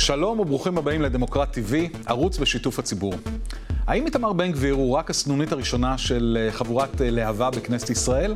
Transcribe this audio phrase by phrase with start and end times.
[0.00, 1.74] שלום וברוכים הבאים לדמוקרט TV,
[2.06, 3.14] ערוץ בשיתוף הציבור.
[3.86, 8.34] האם איתמר בן גביר הוא רק הסנונית הראשונה של אה, חבורת אה, להבה בכנסת ישראל?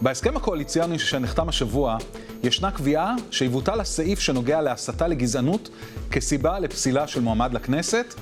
[0.00, 1.96] בהסכם הקואליציוני שנחתם השבוע,
[2.42, 5.68] ישנה קביעה שיבוטל הסעיף שנוגע להסתה לגזענות
[6.10, 8.14] כסיבה לפסילה של מועמד לכנסת.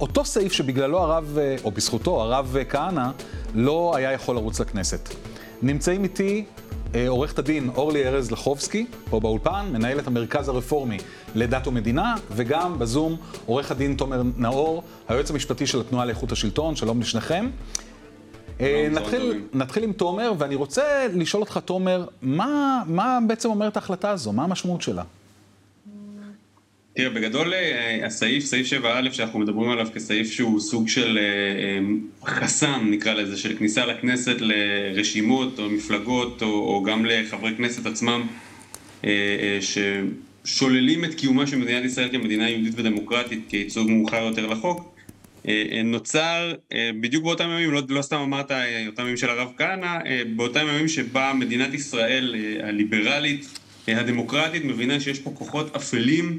[0.00, 3.10] אותו סעיף שבגללו הרב, אה, או בזכותו, הרב כהנא,
[3.54, 5.14] לא היה יכול לרוץ לכנסת.
[5.62, 6.44] נמצאים איתי
[7.08, 10.98] עורכת הדין אורלי ארז לחובסקי, פה באולפן, מנהלת המרכז הרפורמי
[11.34, 13.16] לדת ומדינה, וגם בזום
[13.46, 17.48] עורך הדין תומר נאור, היועץ המשפטי של התנועה לאיכות השלטון, שלום לשניכם.
[18.60, 24.10] אה, נתחיל, נתחיל עם תומר, ואני רוצה לשאול אותך, תומר, מה, מה בעצם אומרת ההחלטה
[24.10, 24.32] הזו?
[24.32, 25.02] מה המשמעות שלה?
[26.94, 31.78] תראה, בגדול אה, הסעיף, סעיף 7א שאנחנו מדברים עליו כסעיף שהוא סוג של אה,
[32.26, 38.26] חסם, נקרא לזה, של כניסה לכנסת לרשימות או מפלגות או, או גם לחברי כנסת עצמם,
[40.48, 44.94] ששוללים את קיומה של מדינת ישראל כמדינה יהודית ודמוקרטית כייצוג מאוחר יותר לחוק,
[45.84, 46.52] נוצר
[47.00, 48.50] בדיוק באותם ימים, לא, לא סתם אמרת
[48.86, 49.98] אותם ימים של הרב כהנא,
[50.36, 56.38] באותם ימים שבה מדינת ישראל הליברלית, הדמוקרטית, מבינה שיש פה כוחות אפלים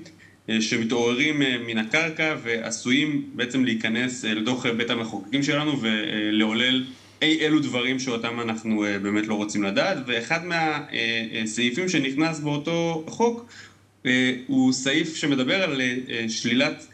[0.49, 6.85] אה, שמתעוררים אה, מן הקרקע ועשויים בעצם להיכנס אה, לתוך בית המחוקקים שלנו ולעולל
[7.21, 9.97] אי אלו דברים שאותם אנחנו באמת לא רוצים לדעת.
[10.07, 13.49] ואחד מהסעיפים שנכנס באותו חוק
[14.47, 15.81] הוא סעיף שמדבר על
[16.27, 16.87] שלילת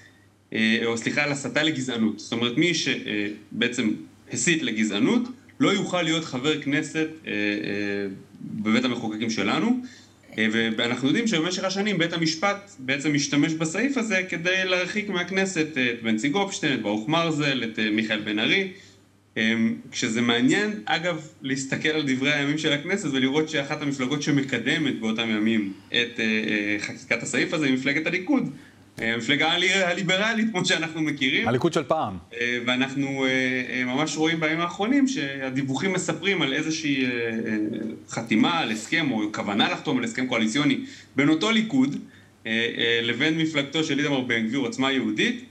[0.85, 3.91] או סליחה על הסתה לגזענות זאת אומרת מי שבעצם
[4.33, 5.21] הסית לגזענות
[5.59, 7.07] לא יוכל להיות חבר כנסת
[8.41, 9.81] בבית המחוקקים שלנו
[10.37, 16.03] אה, ואנחנו יודעים שבמשך השנים בית המשפט בעצם משתמש בסעיף הזה כדי להרחיק מהכנסת את
[16.03, 18.71] בנצי גופשטיין, את ברוך מרזל, את אה, מיכאל בן ארי.
[19.37, 19.53] אה,
[19.91, 25.73] כשזה מעניין, אגב, להסתכל על דברי הימים של הכנסת ולראות שאחת המפלגות שמקדמת באותם ימים
[25.87, 26.19] את
[26.79, 28.49] חקיקת הסעיף הזה היא מפלגת הליכוד.
[28.97, 29.51] המפלגה
[29.85, 31.47] הליברלית כמו שאנחנו מכירים.
[31.47, 32.17] הליכוד של פעם.
[32.33, 33.29] אה, ואנחנו אה,
[33.69, 37.05] אה, ממש רואים בימים האחרונים שהדיווחים מספרים על איזושהי
[38.09, 40.79] חתימה על הסכם או כוונה לחתום על הסכם קואליציוני
[41.15, 41.95] בין אותו ליכוד
[43.03, 45.45] לבין מפלגתו של איתמר בן גביר עוצמה יהודית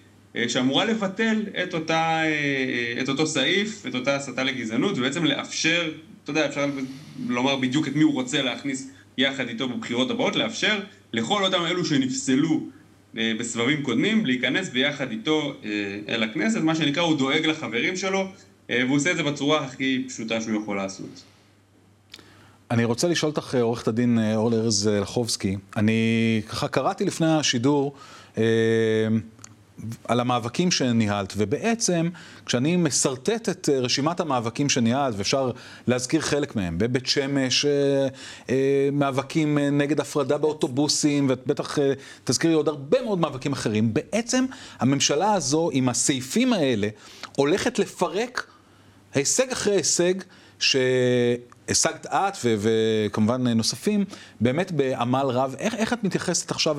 [0.49, 2.21] שאמורה לבטל את, אותה,
[3.03, 6.67] את אותו סעיף, את אותה הסתה לגזענות ובעצם לאפשר, אתה יודע, אפשר
[7.29, 10.81] לומר בדיוק את מי הוא רוצה להכניס יחד איתו בבחירות הבאות, לאפשר
[11.13, 12.61] לכל אותם אלו שנפסלו
[13.19, 15.71] אה, בסבבים קודמים, להיכנס ביחד איתו אה,
[16.09, 18.25] אל הכנסת, מה שנקרא הוא דואג לחברים שלו,
[18.71, 21.23] אה, והוא עושה את זה בצורה הכי פשוטה שהוא יכול לעשות.
[22.71, 27.95] אני רוצה לשאול אותך, עורכת הדין אורלי ארז לחובסקי, אני ככה קראתי לפני השידור
[30.09, 32.09] על המאבקים שניהלת, ובעצם
[32.47, 35.51] כשאני משרטט את אה, רשימת המאבקים שניהלת, ואפשר
[35.87, 38.09] להזכיר חלק מהם, בבית שמש, אה,
[38.51, 41.79] אה, מאבקים נגד הפרדה באוטובוסים, ובטח
[42.25, 44.45] תזכירי עוד הרבה מאוד מאבקים אחרים, בעצם
[44.81, 46.89] הממשלה הזו עם הסעיפים האלה
[47.37, 48.47] הולכת לפרק
[49.15, 50.15] הישג אחרי הישג
[50.65, 50.77] ש...
[51.69, 54.05] השגת את וכמובן נוספים,
[54.41, 55.55] באמת בעמל רב.
[55.59, 56.77] איך, איך את מתייחסת עכשיו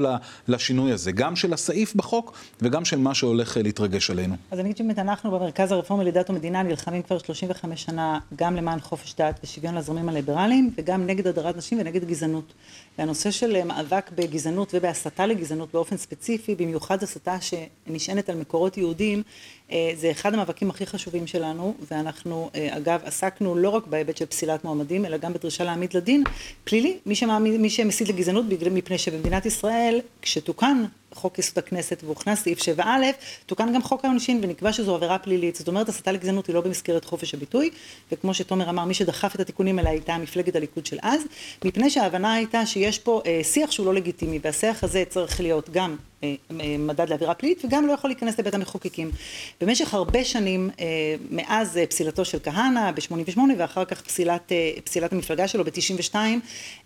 [0.47, 4.35] לשינוי הזה, גם של הסעיף בחוק וגם של מה שהולך להתרגש עלינו?
[4.51, 8.79] אז אני אגיד שבאמת אנחנו במרכז הרפורמי לדת ומדינה נלחמים כבר 35 שנה גם למען
[8.79, 12.53] חופש דת ושוויון לזרמים הליברליים וגם נגד הדרת נשים ונגד גזענות.
[12.97, 19.23] והנושא של מאבק בגזענות ובהסתה לגזענות באופן ספציפי, במיוחד הסתה שנשענת על מקורות יהודיים, אה,
[19.71, 24.63] זה אחד המאבקים הכי חשובים שלנו, ואנחנו אה, אגב עסקנו לא רק בהיבט של פסילת
[24.63, 26.23] מועמדים, אלא גם בדרישה להעמיד לדין
[26.63, 30.83] פלילי, מי, שמעמיד, מי שמסית לגזענות, מפני שבמדינת ישראל, כשתוקן
[31.15, 32.81] חוק יסוד הכנסת והוכנס סעיף 7א,
[33.45, 35.55] תוקן גם חוק העונשין ונקבע שזו עבירה פלילית.
[35.55, 37.69] זאת אומרת, הסתה לגזענות היא לא במסגרת חופש הביטוי,
[38.11, 41.21] וכמו שתומר אמר, מי שדחף את התיקונים האלה הייתה מפלגת הליכוד של אז,
[41.65, 45.95] מפני שההבנה הייתה שיש פה אה, שיח שהוא לא לגיטימי, והשיח הזה צריך להיות גם
[46.23, 49.11] אה, אה, מדד לעבירה פלילית וגם לא יכול להיכנס לבית המחוקקים.
[49.61, 50.85] במשך הרבה שנים, אה,
[51.31, 54.51] מאז פסילתו של כהנא ב-88 ואחר כך פסילת,
[54.83, 56.15] פסילת המפלגה שלו ב-92,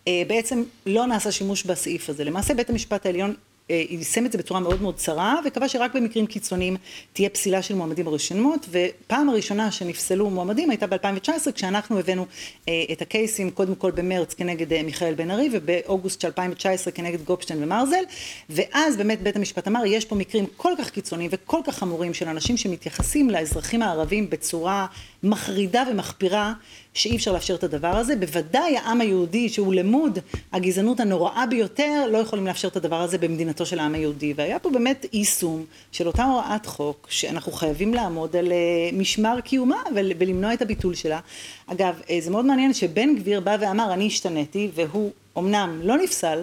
[0.07, 2.23] אה, בעצם לא נעשה שימוש בסעיף הזה.
[2.23, 3.34] למעשה בית המשפט העליון
[3.69, 6.77] יישם את זה בצורה מאוד מאוד צרה וקבע שרק במקרים קיצוניים
[7.13, 12.25] תהיה פסילה של מועמדים ברשימות ופעם הראשונה שנפסלו מועמדים הייתה ב-2019 כשאנחנו הבאנו
[12.68, 17.24] אה, את הקייסים קודם כל במרץ כנגד אה, מיכאל בן ארי ובאוגוסט של 2019 כנגד
[17.24, 18.04] גופשטיין ומרזל
[18.50, 22.27] ואז באמת בית המשפט אמר יש פה מקרים כל כך קיצוניים וכל כך חמורים של
[22.27, 24.86] אנשים שמתייחסים לאזרחים הערבים בצורה
[25.24, 26.54] מחרידה ומחפירה
[26.94, 30.19] שאי אפשר לאפשר את הדבר הזה, בוודאי העם היהודי שהוא למוד
[30.54, 34.69] הגזענות הנוראה ביותר לא יכולים לאפשר את הדבר הזה במדינתו של העם היהודי והיה פה
[34.69, 38.57] באמת יישום של אותה הוראת חוק שאנחנו חייבים לעמוד על אה,
[38.94, 41.19] משמר קיומה ולמנוע את הביטול שלה.
[41.67, 46.41] אגב אה, זה מאוד מעניין שבן גביר בא ואמר אני השתניתי והוא אמנם לא נפסל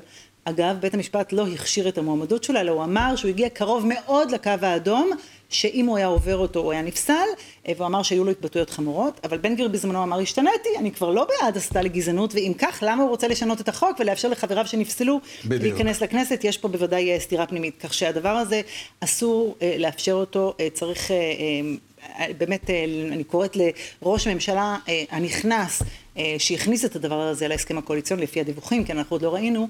[0.48, 4.30] אגב, בית המשפט לא הכשיר את המועמדות שלו, אלא הוא אמר שהוא הגיע קרוב מאוד
[4.30, 5.10] לקו האדום,
[5.48, 7.12] שאם הוא היה עובר אותו הוא היה נפסל,
[7.68, 11.10] אה, והוא אמר שהיו לו התבטאויות חמורות, אבל בן גביר בזמנו אמר השתנתי, אני כבר
[11.10, 15.20] לא בעד הסתה לגזענות, ואם כך למה הוא רוצה לשנות את החוק ולאפשר לחבריו שנפסלו
[15.44, 15.62] בדיוק.
[15.62, 18.60] להיכנס לכנסת, יש פה בוודאי אה, סתירה פנימית, כך שהדבר הזה
[19.00, 21.10] אסור אה, לאפשר אותו, צריך
[22.38, 22.70] באמת
[23.12, 23.56] אני קוראת
[24.02, 24.76] לראש הממשלה
[25.10, 25.82] הנכנס
[26.38, 29.68] שהכניס את הדבר הזה להסכם הקואליציוני לפי הדיווחים, כי אנחנו עוד לא ראינו,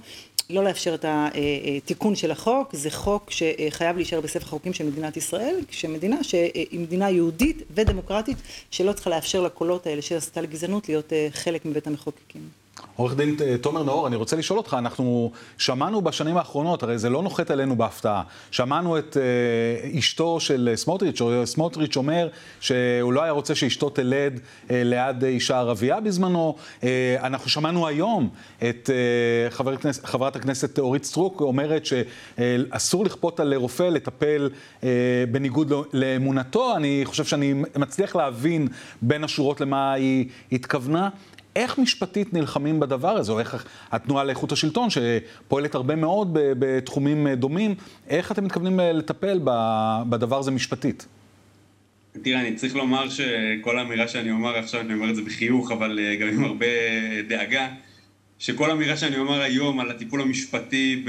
[0.50, 5.56] לא לאפשר את התיקון של החוק, זה חוק שחייב להישאר בספר החוקים של מדינת ישראל,
[5.70, 8.36] שמדינה שהיא מדינה יהודית ודמוקרטית,
[8.70, 12.65] שלא צריכה לאפשר לקולות האלה של הסתה לגזענות להיות אה, חלק מבית המחוקקים.
[12.96, 17.10] עורך דין אה, תומר נאור, אני רוצה לשאול אותך, אנחנו שמענו בשנים האחרונות, הרי זה
[17.10, 22.28] לא נוחת עלינו בהפתעה, שמענו את אה, אשתו של סמוטריץ', או סמוטריץ' אומר
[22.60, 26.84] שהוא לא היה רוצה שאשתו תלד אה, ליד אישה ערבייה בזמנו, אה,
[27.20, 28.28] אנחנו שמענו היום
[28.58, 34.50] את אה, חבר הכנסת, חברת הכנסת אורית סטרוק אומרת שאסור לכפות על רופא לטפל
[34.80, 34.84] uh,
[35.30, 38.68] בניגוד לאמונתו, אני חושב שאני מצליח להבין
[39.02, 41.08] בין השורות למה היא התכוונה.
[41.56, 47.74] איך משפטית נלחמים בדבר הזה, או איך התנועה לאיכות השלטון, שפועלת הרבה מאוד בתחומים דומים,
[48.08, 49.40] איך אתם מתכוונים אה, לטפל
[50.08, 51.06] בדבר הזה משפטית?
[52.22, 55.98] תראה, אני צריך לומר שכל אמירה שאני אומר עכשיו, אני אומר את זה בחיוך, אבל
[56.02, 56.66] אה, גם עם הרבה
[57.28, 57.68] דאגה,
[58.38, 61.04] שכל אמירה שאני אומר היום על הטיפול המשפטי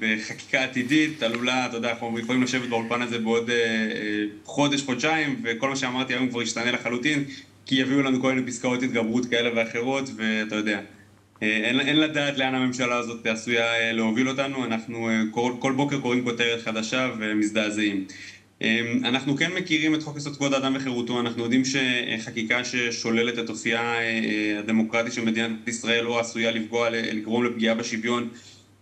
[0.00, 3.56] בחקיקה עתידית, עלולה, אתה יודע, אנחנו יכולים לשבת באולפן הזה בעוד אה,
[4.44, 7.24] חודש, חודשיים, וכל מה שאמרתי היום כבר ישתנה לחלוטין,
[7.70, 10.80] כי יביאו לנו כל מיני פסקאות התגברות כאלה ואחרות, ואתה יודע,
[11.42, 15.72] אה, אין, אין לדעת לאן הממשלה הזאת עשויה אה, להוביל אותנו, אנחנו אה, כל, כל
[15.72, 18.04] בוקר קוראים כותרת חדשה ומזדעזעים.
[19.04, 23.94] אנחנו כן מכירים את חוק יסוד כבוד האדם וחירותו, אנחנו יודעים שחקיקה ששוללת את אופייה
[24.58, 28.28] הדמוקרטי של מדינת ישראל או עשויה לפגוע, לגרום לפגיעה בשוויון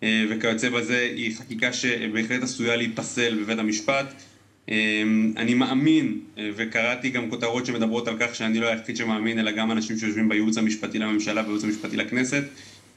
[0.02, 4.22] וכיוצא בזה, היא חקיקה שבהחלט עשויה להיפסל בבית המשפט.
[4.68, 9.50] אמ, אני מאמין, אה, וקראתי גם כותרות שמדברות על כך שאני לא היחיד שמאמין, אלא
[9.50, 12.44] גם אנשים שיושבים בייעוץ המשפטי לממשלה ובייעוץ המשפטי לכנסת,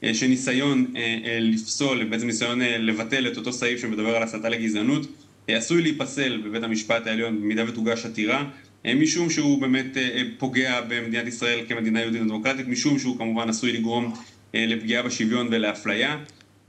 [0.04, 5.06] אה, שניסיון אה, לפסול, בעצם ניסיון לבטל את אותו סעיף שמדבר על הסתה לגזענות,
[5.48, 8.44] עשוי להיפסל בבית המשפט העליון במידה ותוגש עתירה,
[8.84, 9.96] משום שהוא באמת
[10.38, 14.14] פוגע במדינת ישראל כמדינה יהודית ודמוקרטית, משום שהוא כמובן עשוי לגרום
[14.54, 16.16] לפגיעה בשוויון ולאפליה.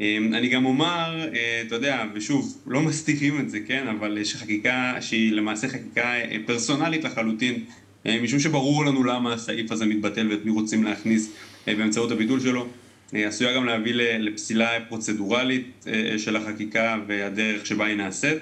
[0.04, 4.36] אמ, אני גם אומר, אה, אתה יודע, ושוב, לא מסתירים את זה, כן, אבל יש
[4.36, 7.64] חקיקה שהיא למעשה חקיקה אה, פרסונלית לחלוטין,
[8.06, 11.32] אה, משום שברור לנו למה הסעיף הזה מתבטל ואת מי רוצים להכניס
[11.68, 12.68] באמצעות הביטול שלו.
[13.14, 15.86] עשויה גם להביא לפסילה פרוצדורלית
[16.18, 18.38] של החקיקה והדרך שבה היא נעשית.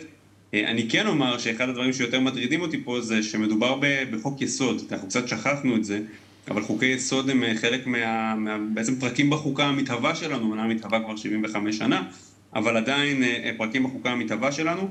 [0.53, 3.79] אני כן אומר שאחד הדברים שיותר מטרידים אותי פה זה שמדובר
[4.11, 5.99] בחוק יסוד, אנחנו קצת שכחנו את זה,
[6.47, 8.35] אבל חוקי יסוד הם אה, חלק מה...
[8.35, 12.03] מה בעצם פרקים בחוקה המתהווה שלנו, מנה מתהווה כבר 75 שנה,
[12.55, 14.89] אבל עדיין אה, אה, פרקים בחוקה המתהווה שלנו,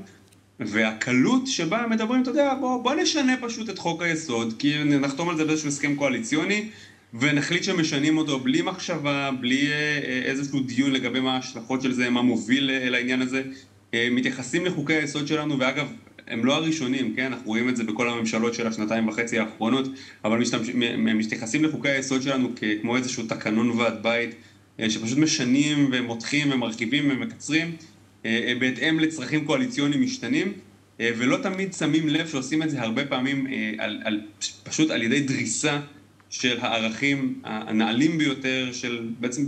[0.59, 5.37] והקלות שבה מדברים, אתה יודע, בוא, בוא נשנה פשוט את חוק היסוד, כי נחתום על
[5.37, 6.69] זה באיזשהו הסכם קואליציוני,
[7.13, 9.67] ונחליט שמשנים אותו בלי מחשבה, בלי
[10.25, 13.43] איזשהו דיון לגבי מה ההשלכות של זה, מה מוביל לעניין הזה.
[13.95, 15.87] מתייחסים לחוקי היסוד שלנו, ואגב,
[16.27, 17.25] הם לא הראשונים, כן?
[17.25, 19.87] אנחנו רואים את זה בכל הממשלות של השנתיים וחצי האחרונות,
[20.25, 20.39] אבל
[20.97, 22.49] מתייחסים לחוקי היסוד שלנו
[22.81, 24.35] כמו איזשהו תקנון ועד בית,
[24.79, 27.75] אה, שפשוט משנים ומותחים ומרכיבים ומקצרים
[28.25, 30.53] אה, אה, בהתאם לצרכים קואליציוניים משתנים,
[31.03, 33.47] ולא תמיד שמים לב שעושים את זה הרבה פעמים
[33.77, 34.21] על, על,
[34.63, 35.79] פשוט על ידי דריסה
[36.29, 39.41] של הערכים הנעלים ביותר של בעצם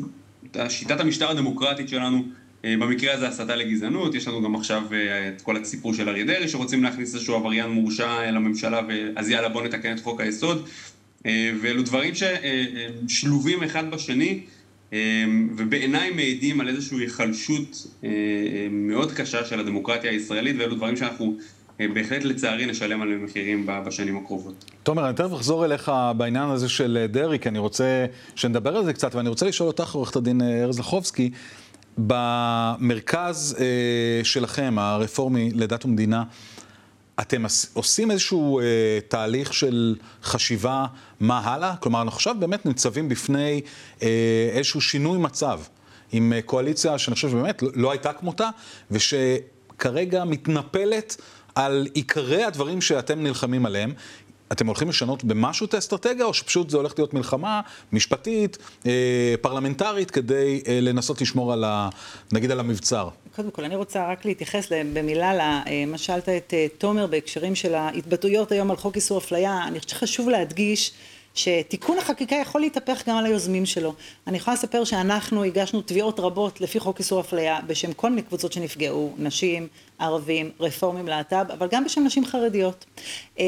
[0.70, 2.25] שיטת המשטר הדמוקרטית שלנו,
[2.63, 6.48] במקרה הזה הסתה לגזענות, יש לנו גם עכשיו אה, את כל הסיפור של אריה דרעי
[6.48, 10.67] שרוצים להכניס איזשהו עבריין מורשע לממשלה ואז יאללה בוא נתקן את חוק היסוד
[11.25, 14.39] אה, ואלו דברים ששלובים אחד בשני
[15.58, 17.88] ובעיניי מעידים על איזושהי היחלשות
[18.72, 21.38] מאוד קשה של הדמוקרטיה הישראלית ואלו דברים שאנחנו
[21.79, 24.65] בהחלט לצערי נשלם עליהם מחירים בשנים הקרובות.
[24.84, 28.05] תומר, אני תכף אחזור אליך בעניין הזה של דרעי, כי אני רוצה
[28.36, 31.32] שנדבר על זה קצת, ואני רוצה לשאול אותך, עורכת הדין ארז לחובסקי,
[31.98, 36.24] במרכז אה, שלכם, הרפורמי לדת ומדינה,
[37.22, 38.66] אתם עושים איזשהו אה,
[39.08, 40.86] תהליך של חשיבה
[41.20, 41.76] מה הלאה?
[41.76, 43.62] כלומר, אנחנו עכשיו באמת ניצבים בפני
[44.02, 45.60] אה, איזשהו שינוי מצב,
[46.12, 48.50] עם אה, קואליציה שאני חושב שבאמת לא, לא הייתה כמותה,
[48.92, 51.18] ושכרגע מתנפלת
[51.56, 53.94] על עיקרי הדברים שאתם נלחמים עליהם.
[54.52, 60.12] אתם הולכים לשנות במשהו את האסטרטגיה, או שפשוט זה הולך להיות מלחמה משפטית, אה, פרלמנטרית,
[60.12, 61.90] כדי אה, לנסות לשמור על ה...
[62.32, 63.10] נגיד על המבצר?
[63.36, 68.52] קודם כל, אני רוצה רק להתייחס במילה למה אה, שאלת את תומר בהקשרים של ההתבטאויות
[68.52, 69.64] היום על חוק איסור אפליה.
[69.68, 70.94] אני חושבת שחשוב להדגיש
[71.36, 73.94] שתיקון החקיקה יכול להתהפך גם על היוזמים שלו.
[74.28, 78.54] אני יכולה לספר שאנחנו הגשנו תביעות רבות לפי חוק איסור אפליה בשם כל מיני קבוצות
[78.54, 79.68] שנפגעו, נשים,
[80.00, 82.86] ערבים, רפורמים, להט"ב, אבל גם בשם נשים חרדיות.
[83.40, 83.46] אה,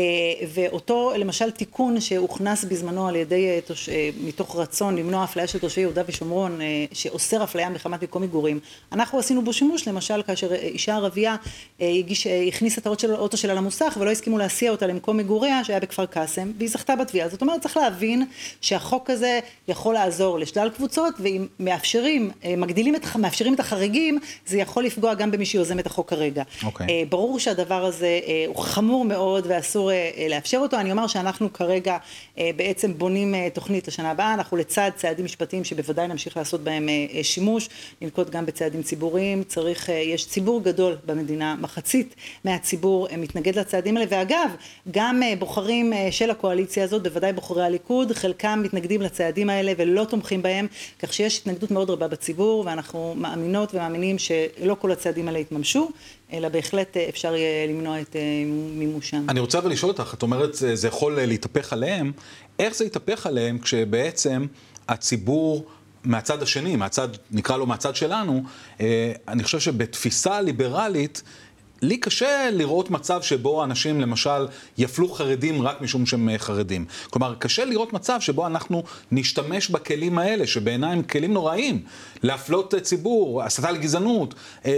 [0.54, 3.60] ואותו למשל תיקון שהוכנס בזמנו על ידי, אה.
[3.92, 6.60] אה, מתוך רצון למנוע אפליה של תושבי יהודה ושומרון,
[6.94, 8.60] שאוסר אפליה מחמת מקום מגורים,
[8.92, 11.36] אנחנו עשינו בו שימוש למשל כאשר אישה ערבייה
[11.80, 16.52] הגיש, הכניסה את האוטו שלה למוסך ולא הסכימו להסיע אותה למקום מגוריה שהיה בכפר קאסם
[16.58, 17.30] והיא זכתה בתביעה.
[17.30, 18.26] זאת אומרת צריך להבין
[18.62, 24.84] שהחוק הזה יכול לעזור לשלל קבוצות ואם מאפשרים, מגדילים את, מאפשרים את החריגים זה יכול
[24.84, 26.44] לפגוע גם במי שיוזם את החוק כרגע.
[26.62, 26.66] Okay.
[26.66, 26.88] אוקיי.
[26.90, 30.80] אה, ברור שהדבר הזה אה, הוא חמור מאוד ואסור אה, לאפשר אותו.
[30.80, 31.98] אני אומר שאנחנו כרגע
[32.56, 36.90] בעצם בונים תוכנית לשנה הבאה, אנחנו לצד צעדים משפטיים שבוודאי נמשיך לעשות בהם
[37.24, 37.70] שימוש,
[38.02, 39.44] לנקוט גם בצעדים ציבוריים.
[39.44, 44.56] צריך, יש ציבור גדול במדינה, מחצית מהציבור מתנגד לצעדים האלה, ואגב,
[44.92, 50.68] גם בוחרים של הקואליציה הזאת, בוודאי בוחרי הליכוד, חלקם מתנגדים לצעדים האלה ולא תומכים בהם,
[51.00, 55.90] כך שיש התנגדות מאוד רבה בציבור, ואנחנו מאמינות ומאמינים שלא כל הצעדים האלה יתממשו.
[56.34, 58.22] אלא בהחלט אה, אפשר יהיה למנוע את אה,
[58.74, 59.26] מימושם.
[59.30, 62.12] אני רוצה אבל לשאול אותך, את אומרת זה יכול אה, להתהפך עליהם,
[62.60, 64.46] איך זה יתהפך עליהם כשבעצם
[64.88, 65.66] הציבור
[66.04, 68.44] מהצד השני, מהצד, נקרא לו מהצד שלנו,
[69.28, 71.22] אני חושב שבתפיסה ליברלית,
[71.82, 76.86] לי קשה לראות מצב שבו אנשים למשל יפלו חרדים רק משום שהם חרדים.
[77.10, 81.82] כלומר, קשה לראות מצב שבו אנחנו נשתמש בכלים האלה, שבעיניי הם כלים נוראים,
[82.24, 84.34] להפלות ציבור, הסתה לגזענות,
[84.66, 84.72] אה,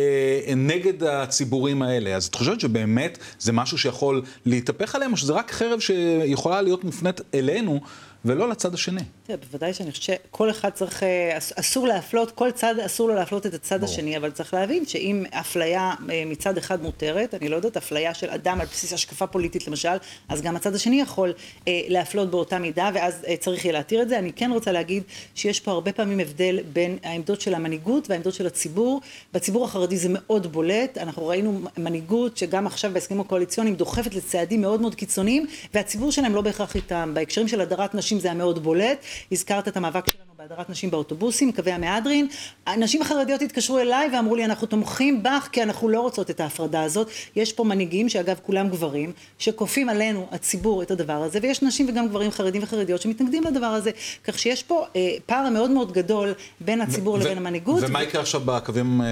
[0.56, 2.16] נגד הציבורים האלה.
[2.16, 6.84] אז את חושבת שבאמת זה משהו שיכול להתהפך עליהם, או שזה רק חרב שיכולה להיות
[6.84, 7.80] מופנית אלינו?
[8.28, 9.02] ולא לצד השני.
[9.24, 13.46] תראה, בוודאי שאני חושבת שכל אחד צריך, אה, אסור להפלות, כל צד אסור לו להפלות
[13.46, 13.92] את הצד ברור.
[13.92, 18.30] השני, אבל צריך להבין שאם אפליה אה, מצד אחד מותרת, אני לא יודעת, אפליה של
[18.30, 19.98] אדם על בסיס השקפה פוליטית למשל,
[20.30, 21.34] אז גם הצד השני יכול
[21.68, 24.20] אה, להפלות באותה מידה, ואז אה, צריך יהיה להתיר את זה.
[24.20, 25.04] אני כן רוצה להגיד
[25.36, 29.02] שיש פה הרבה פעמים הבדל בין העמדות של המנהיגות והעמדות של הציבור.
[29.34, 34.82] בציבור החרדי זה מאוד בולט, אנחנו ראינו מנהיגות שגם עכשיו בהסכמים הקואליציוניים דוחפת לצעדים מאוד
[34.82, 37.12] מאוד קיצוניים, והציבור שלהם לא בהכרח איתם.
[37.14, 38.98] בהקשרים של הדרת נשים זה היה מאוד בולט,
[39.32, 42.28] הזכרת את המאבק שלנו בהדרת נשים באוטובוסים, קווי המהדרין,
[42.68, 46.84] הנשים החרדיות התקשרו אליי ואמרו לי אנחנו תומכים בך כי אנחנו לא רוצות את ההפרדה
[46.84, 51.90] הזאת, יש פה מנהיגים שאגב כולם גברים, שכופים עלינו הציבור את הדבר הזה ויש נשים
[51.90, 53.92] וגם גברים חרדים וחרדיות שמתנגדים לדבר הזה,
[54.24, 57.84] כך שיש פה אה, פער מאוד מאוד גדול בין הציבור לבין המנהיגות.
[57.88, 59.08] ומה יקרה עכשיו בקווים, אה,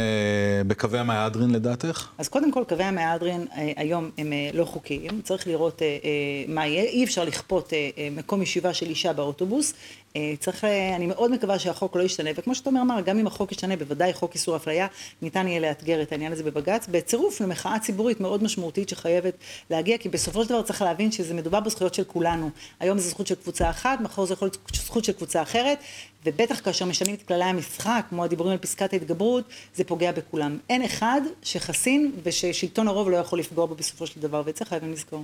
[0.68, 2.08] בקווי המהדרין לדעתך?
[2.18, 6.00] אז קודם כל קווי המהדרין אה, היום הם אה, לא חוקיים, צריך לראות אה, אה,
[6.48, 9.74] מה יהיה, אי אפשר לכפות אה, אה, מקום ישיבה של אישה באוטובוס,
[10.16, 13.28] אה, צריך, אה, אני מאוד מקווה שהחוק לא ישתנה, וכמו שאתה אומר, אמר, גם אם
[13.28, 14.88] החוק ישתנה, בוודאי חוק איסור אפליה,
[15.22, 19.34] ניתן יהיה לאתגר את העניין הזה בבג"ץ, בצירוף למחאה ציבורית מאוד משמעותית שחייבת
[19.70, 22.50] להגיע, כי בסופו של דבר צריך להבין שזה מדובר בזכויות של כולנו.
[22.80, 25.78] היום זו זכות של קבוצה אחת, מחר זו יכול להיות זכות של קבוצה אחרת,
[26.26, 29.44] ובטח כאשר משנים את כללי המשחק, כמו הדיבורים על פסקת ההתגברות,
[29.76, 30.58] זה פוגע בכולם.
[30.70, 35.24] אין אחד שחסין וששלטון הרוב לא יכול לפגוע בו בסופו של דבר, זה חייבים לזכור.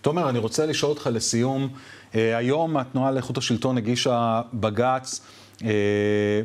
[0.00, 1.68] תומר, אני רוצה לשאול אותך לסיום,
[2.14, 5.20] אה, היום התנועה לאיכות השלטון הגישה בג"ץ
[5.64, 5.68] אה,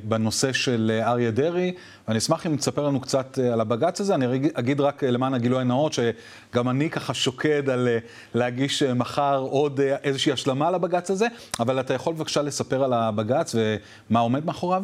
[0.03, 1.73] בנושא של אה, אריה דרעי,
[2.07, 4.15] ואני אשמח אם תספר לנו קצת על הבג"ץ הזה.
[4.15, 7.87] אני אגיד רק למען הגילוי הנאות, שגם אני ככה שוקד על
[8.33, 11.27] להגיש מחר עוד איזושהי השלמה לבג"ץ הזה,
[11.59, 14.83] אבל אתה יכול בבקשה לספר על הבג"ץ ומה עומד מאחוריו?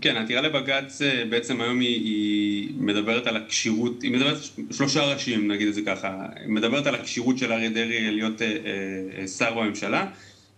[0.00, 4.36] כן, העתירה לבג"ץ אה, בעצם היום היא, היא מדברת על הכשירות, היא מדברת
[4.70, 8.56] שלושה ראשים נגיד את זה ככה, היא מדברת על הכשירות של אריה דרעי להיות אה,
[9.18, 10.06] אה, שר בממשלה,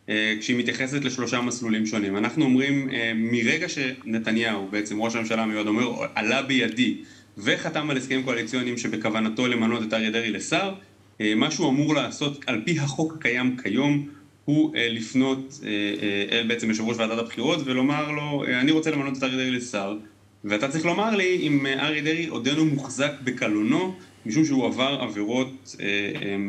[0.09, 2.17] אה, כשהיא מתייחסת לשלושה מסלולים שונים.
[2.17, 6.97] אנחנו אומרים אה, מרגע שנתניהו, בעצם ראש הממשלה המיועד, אומר עלה בידי
[7.39, 10.75] וחתם על הסכמים קואליציוניים שבכוונתו למנות את אריה דרעי לשר,
[11.21, 14.09] אה, מה שהוא אמור לעשות על פי החוק הקיים כיום
[14.45, 18.91] הוא אה, לפנות אה, אה, אל בעצם יושב ראש ועדת הבחירות ולומר לו, אני רוצה
[18.91, 19.97] למנות את אריה דרעי לשר,
[20.45, 23.95] ואתה צריך לומר לי אם אריה דרעי עודנו מוחזק בקלונו,
[24.27, 25.77] משום שהוא עבר עבירות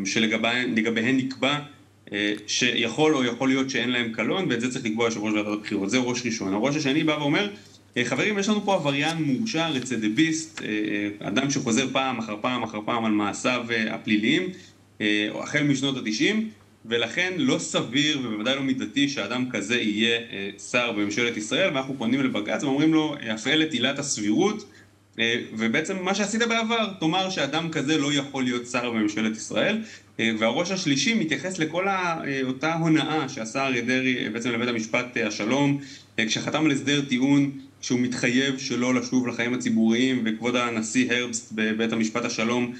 [0.05, 1.59] שלגביהן נקבע
[2.47, 5.89] שיכול או יכול להיות שאין להם קלון, ואת זה צריך לקבוע יושב ראש ועדת הבחירות.
[5.89, 6.53] זה ראש ראשון.
[6.53, 7.49] הראש השני בא ואומר,
[8.03, 10.61] חברים, יש לנו פה עבריין מורשע, רצידיביסט,
[11.19, 14.49] אדם שחוזר פעם אחר פעם אחר פעם על מעשיו הפליליים,
[15.35, 16.49] החל משנות התשעים,
[16.85, 22.21] ולכן לא סביר ובוודאי לא מידתי שאדם כזה יהיה אה, שר בממשלת ישראל ואנחנו פונים
[22.21, 24.71] לבג"ץ ואומרים לו הפעל את עילת הסבירות
[25.19, 29.81] אה, ובעצם מה שעשית בעבר, תאמר שאדם כזה לא יכול להיות שר בממשלת ישראל
[30.19, 31.85] אה, והראש השלישי מתייחס לכל
[32.43, 35.79] אותה הונאה שעשה אריה דרעי בעצם לבית המשפט השלום
[36.17, 42.25] כשחתם על הסדר טיעון שהוא מתחייב שלא לשוב לחיים הציבוריים וכבוד הנשיא הרבסט בבית המשפט
[42.25, 42.73] השלום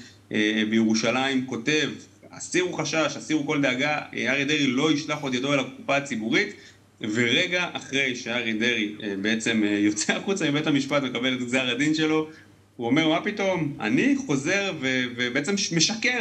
[0.70, 1.90] בירושלים כותב
[2.32, 6.54] הסירו חשש, הסירו כל דאגה, אריה דרעי לא ישלח עוד ידו אל הקופה הציבורית,
[7.00, 12.28] ורגע אחרי שאריה דרעי בעצם יוצא החוצה מבית המשפט ומקבל את גזר הדין שלו,
[12.76, 16.20] הוא אומר, מה פתאום, אני חוזר ו- ובעצם משקר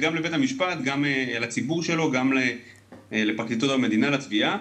[0.00, 1.04] גם לבית המשפט, גם
[1.40, 2.32] לציבור שלו, גם
[3.12, 4.58] לפרקליטות המדינה, לתביעה,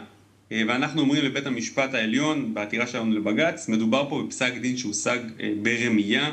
[0.52, 5.20] ואנחנו אומרים לבית המשפט העליון, בעתירה שלנו לבג"ץ, מדובר פה בפסק דין שהושג
[5.62, 6.32] ברמייה,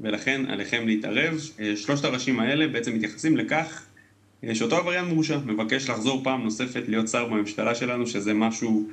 [0.00, 1.40] ולכן עליכם להתערב.
[1.76, 3.85] שלושת הראשים האלה בעצם מתייחסים לכך
[4.54, 8.86] שאותו עבריין מורשע מבקש לחזור פעם נוספת להיות שר בממשלה שלנו, שזה משהו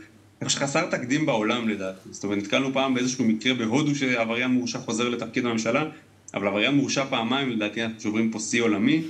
[0.43, 2.09] חסר תקדים בעולם לדעתי.
[2.11, 5.85] זאת אומרת, נתקלנו פעם באיזשהו מקרה בהודו שעבריין מורשע חוזר לתפקיד בממשלה,
[6.33, 9.03] אבל עבריין מורשע פעמיים, לדעתי אנחנו שוברים פה שיא עולמי,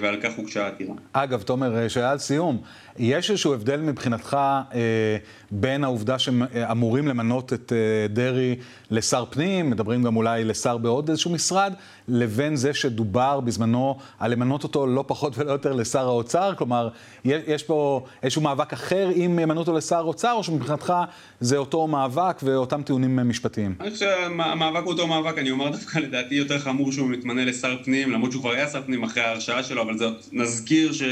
[0.00, 0.94] ועל כך הוגשה העתירה.
[1.12, 2.58] אגב, תומר, שאלה לסיום,
[2.98, 4.36] יש איזשהו הבדל מבחינתך
[4.74, 5.16] אה,
[5.50, 8.56] בין העובדה שאמורים למנות את אה, דרעי
[8.90, 11.74] לשר פנים, מדברים גם אולי לשר בעוד איזשהו משרד,
[12.08, 16.54] לבין זה שדובר בזמנו על למנות אותו לא פחות ולא יותר לשר האוצר?
[16.54, 16.88] כלומר,
[17.24, 20.94] יש פה איזשהו מאבק אחר אם ימנו אותו לשר האוצר, או שמבחינתך
[21.40, 23.74] זה אותו מאבק ואותם טיעונים משפטתיים?
[23.80, 27.76] אני חושב שהמאבק הוא אותו מאבק, אני אומר דווקא לדעתי יותר חמור שהוא מתמנה לשר
[27.84, 31.02] פנים, למרות שהוא כבר היה שר פנים אחרי ההרשעה שלו, אבל זה, נזכיר ש...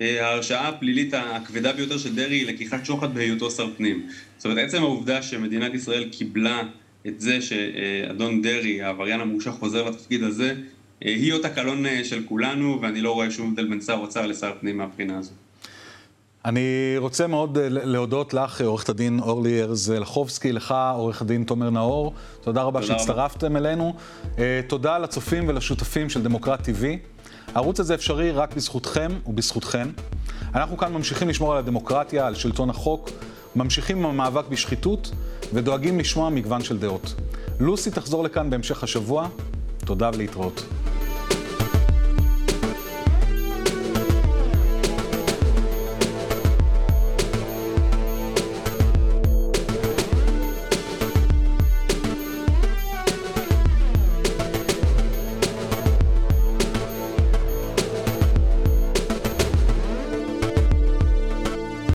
[0.00, 4.06] ההרשעה הפלילית הכבדה ביותר של דרעי היא לקיחת שוחד בהיותו שר פנים.
[4.36, 6.62] זאת אומרת, עצם העובדה שמדינת ישראל קיבלה
[7.06, 10.54] את זה שאדון דרעי, העבריין המורשע, חוזר לתפקיד הזה,
[11.00, 14.76] היא אות הקלון של כולנו, ואני לא רואה שום הבדל בין שר אוצר לשר פנים
[14.76, 15.32] מהבחינה הזו.
[16.44, 22.14] אני רוצה מאוד להודות לך, עורכת הדין אורלי ארז לחובסקי, לך, עורך הדין תומר נאור.
[22.40, 23.56] תודה רבה תודה שהצטרפתם רבה.
[23.56, 23.94] אלינו.
[24.66, 26.84] תודה לצופים ולשותפים של דמוקרט TV.
[27.54, 29.88] הערוץ הזה אפשרי רק בזכותכם ובזכותכן.
[30.54, 33.10] אנחנו כאן ממשיכים לשמור על הדמוקרטיה, על שלטון החוק,
[33.56, 35.10] ממשיכים עם המאבק בשחיתות
[35.52, 37.14] ודואגים לשמוע מגוון של דעות.
[37.60, 39.28] לוסי תחזור לכאן בהמשך השבוע.
[39.84, 40.64] תודה ולהתראות.